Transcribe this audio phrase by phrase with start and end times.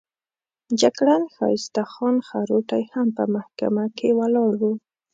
[0.81, 4.73] جګړن ښایسته خان خروټی هم په محکمه کې ولاړ وو.